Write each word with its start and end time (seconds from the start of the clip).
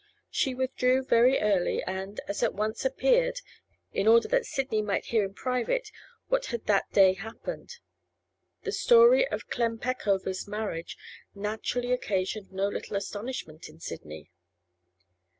She 0.31 0.55
withdrew 0.55 1.03
very 1.03 1.39
early, 1.39 1.83
and, 1.83 2.19
as 2.27 2.41
at 2.41 2.55
once 2.55 2.83
appeared, 2.83 3.39
in 3.93 4.07
order 4.07 4.27
that 4.29 4.47
Sidney 4.47 4.81
might 4.81 5.05
hear 5.05 5.23
in 5.23 5.35
private 5.35 5.91
what 6.27 6.47
had 6.47 6.65
that 6.65 6.89
day 6.91 7.13
happened. 7.13 7.73
The 8.63 8.71
story 8.71 9.27
of 9.27 9.49
Clem 9.49 9.77
Peckover's 9.77 10.47
marriage 10.47 10.97
naturally 11.35 11.91
occasioned 11.91 12.51
no 12.51 12.67
little 12.67 12.95
astonishment 12.97 13.69
in 13.69 13.79
Sidney. 13.79 14.31